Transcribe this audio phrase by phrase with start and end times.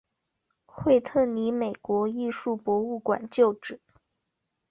[0.65, 3.79] 惠特尼美国艺术博物馆旧址。